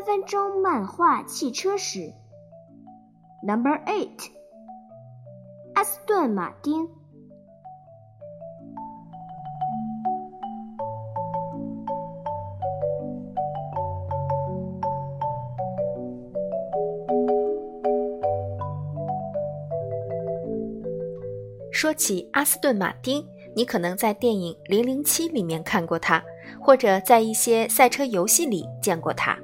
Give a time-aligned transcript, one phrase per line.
[0.00, 2.10] 三分钟漫画汽车史。
[3.42, 4.30] Number eight，
[5.74, 6.88] 阿斯顿马丁。
[21.70, 26.24] 说起阿斯顿马丁，你可能在电影《零零七》里面看过它，
[26.58, 29.38] 或者在一些赛车游戏里见过它，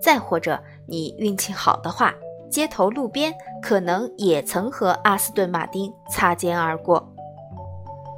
[0.00, 2.14] 再或者你运气好的话，
[2.50, 7.12] 街头路边可能也曾和阿斯顿马丁擦肩而过。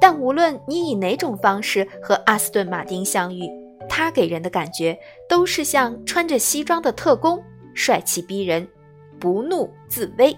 [0.01, 3.49] 但无论你以哪种方式和阿斯顿马丁相遇，
[3.89, 4.97] 他给人的感觉
[5.27, 7.43] 都是像穿着西装的特工，
[7.73, 8.67] 帅气逼人，
[9.19, 10.37] 不怒自威。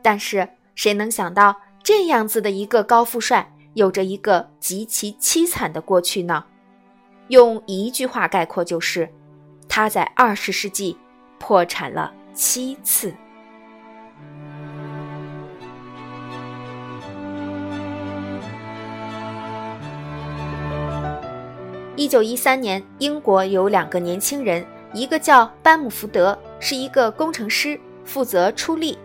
[0.00, 6.42] 但是谁能想到，这样子的一个高富帅，有着一个极其凄惨的过去呢？
[7.28, 9.06] 用一句话概括就是，
[9.68, 10.96] 他在二十世纪
[11.38, 13.12] 破产了七次。
[21.96, 28.96] 一九一三年，英国有两个年轻人，一个叫班姆福德，是一个工程师，负责出力。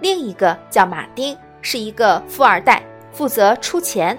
[0.00, 2.82] 另一个叫马丁，是一个富二代，
[3.12, 4.18] 负责出钱。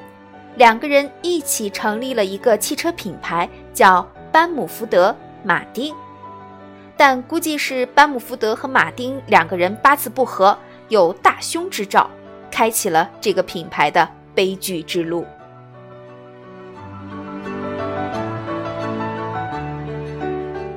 [0.55, 5.93] 两个人一起成立了一个汽车品牌，叫班姆福德马丁。
[6.95, 10.57] 但估计是班姆福德和马丁两个人八字不合，
[10.89, 12.09] 有大凶之兆，
[12.49, 15.25] 开启了这个品牌的悲剧之路。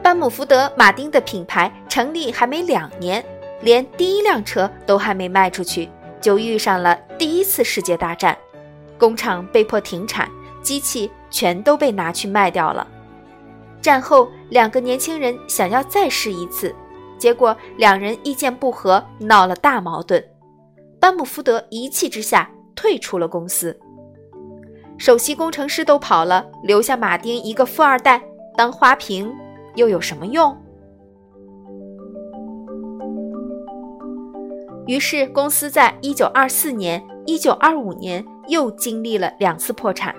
[0.03, 3.25] 班姆福德马丁的品牌成立还没两年。
[3.63, 5.89] 连第一辆车都还没卖出去，
[6.21, 8.37] 就遇上了第一次世界大战，
[8.99, 10.29] 工厂被迫停产，
[10.63, 12.87] 机器全都被拿去卖掉了。
[13.81, 16.75] 战后，两个年轻人想要再试一次，
[17.19, 20.25] 结果两人意见不合，闹了大矛盾。
[20.99, 23.79] 班姆福德一气之下退出了公司，
[24.99, 28.21] 首席工程师都跑了，留下马丁一个富二代
[28.57, 29.33] 当花瓶，
[29.77, 30.57] 又有什么用？
[34.87, 40.15] 于是，公司在一九二四年、一九二五年又经历了两次破产。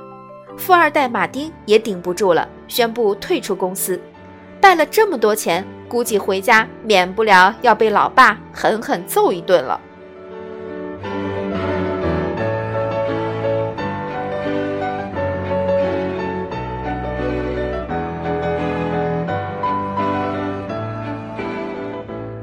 [0.57, 3.99] 富二代马丁也顶不住了，宣布退出公司。
[4.59, 9.79] 败了这么多钱，估计回家免不了要被老爸狠狠揍一顿了。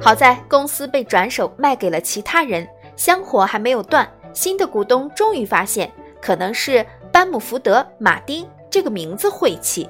[0.04, 4.06] 好在公司被转手卖给了其他人，香火还没有断。
[4.34, 9.88] 新的股东终于发现，可能是班姆福德马丁这个名字晦气，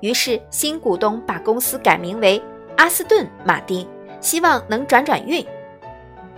[0.00, 2.42] 于是新股东把公司改名为
[2.78, 3.86] 阿斯顿马丁，
[4.18, 5.46] 希望能转转运。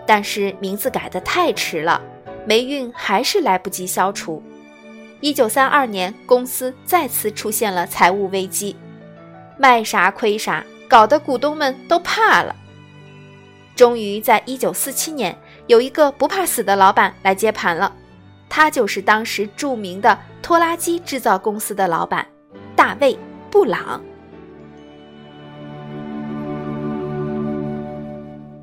[0.05, 2.03] 但是名字改得太迟了，
[2.45, 4.43] 霉运还是来不及消除。
[5.21, 8.75] 一九三二年，公司再次出现了财务危机，
[9.57, 12.57] 卖啥亏啥，搞得股东们都怕了。
[13.77, 17.95] 终于在一九四七年，有一个不怕死的老板来接盘了，
[18.49, 22.27] 他就是当时著名的拖拉机制造公司的老板
[22.75, 23.13] 大卫·
[23.51, 24.03] 布朗。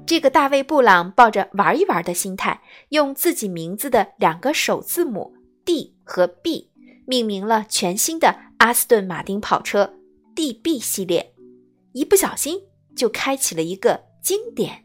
[0.07, 6.71] 这个大卫·布朗抱着玩一玩的心态，用自己名字的两个首字母 D 和 B
[7.05, 9.93] 命名了全新的阿斯顿马丁跑车
[10.35, 11.33] DB 系列，
[11.91, 12.59] 一不小心
[12.95, 14.82] 就开启了一个经典。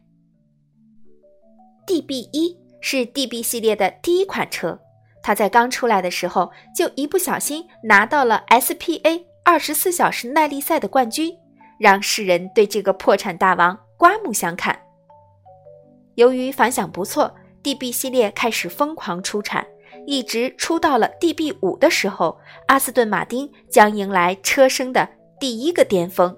[1.88, 4.78] DB 一是 DB 系列的第一款车，
[5.22, 11.34] 它在刚出来的时候就一不小心拿到了 SPA 二十四小时耐力赛的冠军，
[11.80, 14.78] 让世人对这个破产大王刮目相看。
[16.16, 19.66] 由于反响不错，DB 系列开始疯狂出产，
[20.06, 25.08] 一直出到了 DB 五的时候，阿斯顿马丁将迎来车身的
[25.40, 26.36] 第一个巅峰，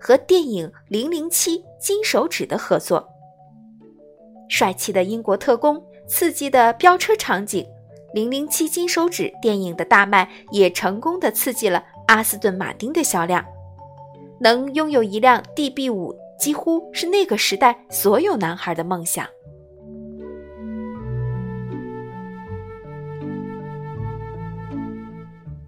[0.00, 3.08] 和电影《零零七金手指》的合作。
[4.48, 7.64] 帅气的英国特工，刺激的飙车场景，
[8.14, 13.44] 《零零七金手指》电影的大卖也成功的刺激了阿斯顿马丁的销量。
[14.40, 19.26] 能拥有一辆 DB 五，几乎是那个时代所有男孩的梦想。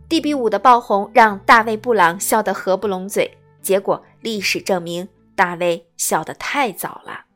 [0.09, 3.31] DB 五的爆红让大卫·布朗笑得合不拢嘴，
[3.63, 7.30] 结果历史证明，大卫笑得太早了。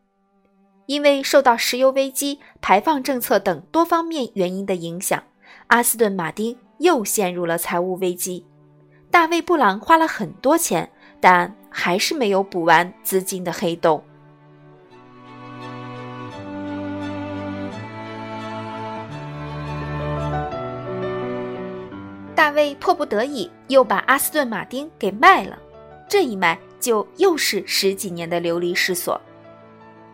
[0.87, 5.23] 因为受到石油危机、排放政策等多方面原因的影响，
[5.69, 8.45] 阿斯顿马丁又陷入了财务危机。
[9.11, 10.91] 大卫·布朗花了很多钱，
[11.21, 14.03] 但还是没有补完资金的黑洞。
[22.35, 25.59] 大卫迫不得已又把阿斯顿马丁给卖了，
[26.07, 29.19] 这一卖就又是十几年的流离失所。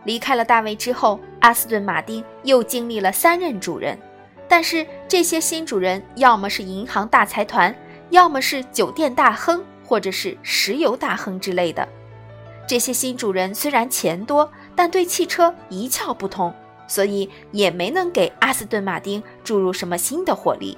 [0.03, 3.97] 离开了大卫之后，阿斯顿马丁又经历了三任主人，
[4.47, 7.75] 但是这些新主人要么是银行大财团。
[8.11, 11.87] 要么是酒店大亨，或者是石油大亨之类的。
[12.67, 16.53] 这些新主人虽然钱多，但对汽车一窍不通，
[16.87, 20.77] 所以也没能给阿斯顿马丁注入什么新的活力。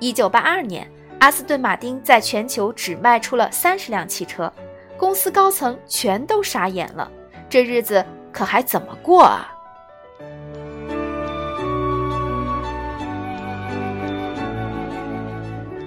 [0.00, 0.90] 一九八二年，
[1.20, 4.52] 阿斯顿马丁在全球只卖出了三十辆汽车，
[4.96, 7.08] 公司高层全都傻眼了，
[7.52, 8.02] 这日子
[8.32, 9.46] 可还怎么过啊？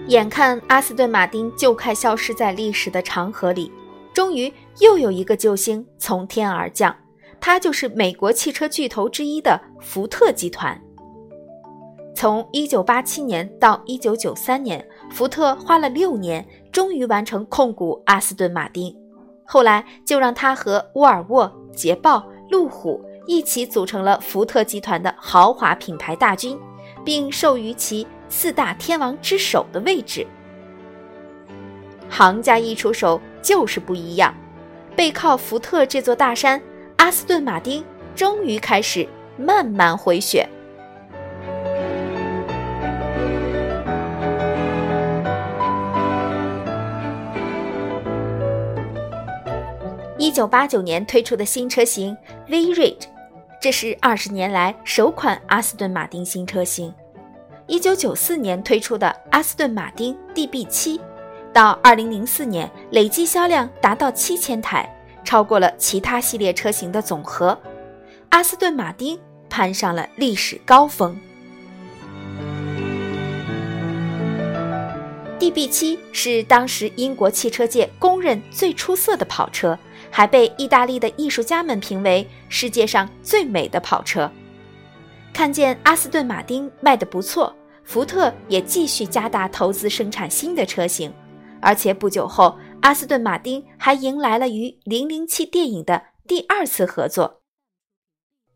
[0.08, 3.72] 眼看阿斯顿马丁就快消失在历史的长河里，
[4.14, 6.96] 终于又有一个救星从天而降，
[7.42, 10.80] 他就是美国汽车巨头之一的福特集团。
[12.14, 18.96] 从1987年到1993年，福特花了六年，终于完成控股阿斯顿马丁。
[19.46, 26.60] 后来就让他和沃尔沃、捷豹、路虎一起组成了福特集团的豪华品牌大军，
[27.04, 28.06] 并授予其。
[28.28, 30.26] 四大天王之首的位置，
[32.10, 34.34] 行家一出手就是不一样。
[34.96, 36.60] 背靠福特这座大山，
[36.98, 39.08] 阿斯顿马丁终于开始
[39.38, 40.50] 慢慢回血。
[50.26, 52.18] 一九八九年推出的新车型
[52.48, 53.04] V-Rage，
[53.62, 56.92] 这是二十年来首款阿斯顿马丁新车型。
[57.68, 61.00] 一九九四年推出的阿斯顿马丁 DB7，
[61.54, 64.92] 到二零零四年累计销量达到七千台，
[65.24, 67.56] 超过了其他系列车型的总和。
[68.30, 71.16] 阿斯顿马丁攀上了历史高峰。
[75.38, 79.78] DB7 是当时英国汽车界公认最出色的跑车，
[80.16, 84.32] 还被意大利的艺术家们评为世界上最美的跑车。
[85.34, 87.54] 看见阿斯顿马丁卖得不错，
[87.84, 91.14] 福特也继续加大投资生产新的车型，
[91.60, 97.42] 而且不久后，阿斯顿马丁还迎来了与《零零七》电影的第二次合作。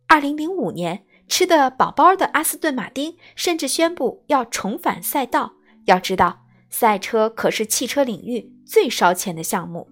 [0.08, 5.56] 二零零五年，吃得饱饱的阿斯顿马丁甚至宣布要重返赛道。
[5.88, 9.90] 要知道，赛车可是汽车领域最烧钱的项目，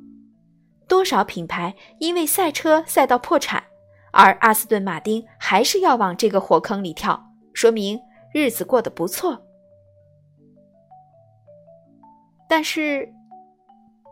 [0.88, 3.64] 多少品牌因为赛车赛道破产。
[4.12, 7.22] 而阿斯顿马丁还是要往这个火坑里跳，
[7.54, 8.00] 说明
[8.34, 9.44] 日子过得不错。
[12.50, 13.08] 但是，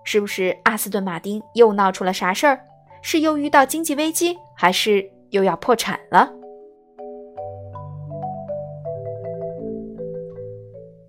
[0.03, 2.59] 是不是阿斯顿马丁又闹出了啥事儿？
[3.01, 6.31] 是又遇到经济危机，还是又要破产了？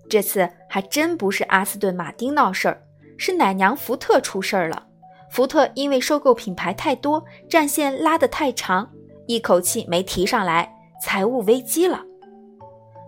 [0.09, 2.81] 这次还真不是阿斯顿马丁闹事儿，
[3.17, 4.86] 是奶娘福特出事儿了。
[5.29, 8.89] 福特因为收购品牌太多，战线拉得太长，
[9.25, 12.01] 一口气没提上来，财务危机了。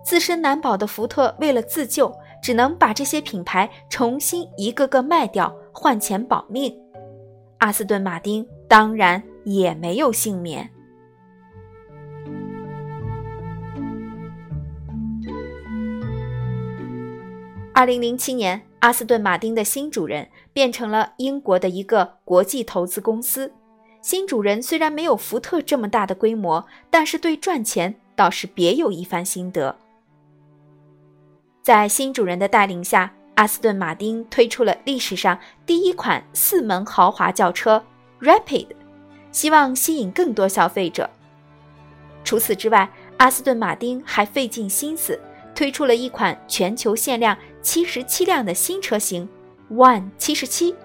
[0.05, 6.73] 自身难保的福特为了自救，只能把这些品牌重新一个个卖掉，换钱保命。
[7.59, 10.69] 阿斯顿马丁当然也没有幸免。
[17.79, 18.61] 二零零七年。
[18.79, 23.53] 阿斯顿马丁的新主人变成了英国的一个国际投资公司。
[24.01, 29.77] 新主人虽然没有福特这么大的规模，但是对赚钱倒是别有一番心得。
[31.61, 37.81] 在新主人的带领下，阿斯顿马丁推出了历史上第一款四门豪华轿车
[38.19, 38.67] Rapid，
[39.31, 41.09] 希望吸引更多消费者。
[42.25, 45.17] 除此之外，阿斯顿马丁还费尽心思。
[45.55, 49.27] 推出了一款全球限量七十七辆的新车型
[49.71, 50.75] ，One 七十七，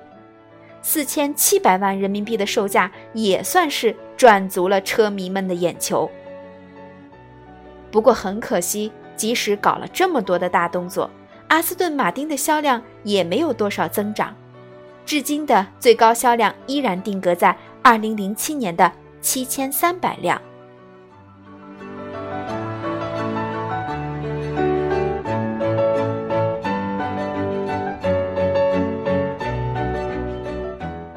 [0.83, 6.11] 四千七百万人民币的售价也算是赚足了车迷们的眼球。
[7.91, 11.09] 不过很可惜，即使搞了这么多的大动作，
[11.47, 14.35] 阿斯顿马丁的销量也没有多少增长，
[15.07, 18.91] 至今的最高销量依然定格在二零零七年的
[19.21, 20.41] 七千三百辆。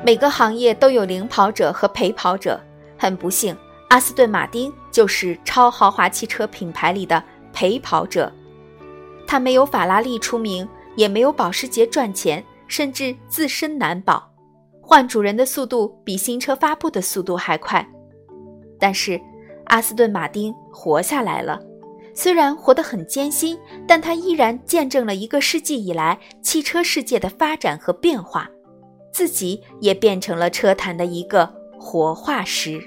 [0.07, 2.57] 每个行业都有领跑者和陪跑者，
[2.97, 3.53] 很不幸，
[3.89, 7.21] 阿斯顿马丁就是超豪华汽车品牌里的
[7.51, 8.31] 陪跑者。
[9.27, 14.31] 它没有法拉利出名，也没有保时捷赚钱，甚至自身难保，
[14.81, 17.85] 换主人的速度比新车发布的速度还快。
[18.79, 19.19] 但是，
[19.65, 21.59] 阿斯顿马丁活下来了。
[22.13, 28.49] 虽然活得很艰辛，但他依然见证了一个世纪以来汽车世界的发展和变化，
[29.17, 32.79] 自己也变成了车坛的一个活化石。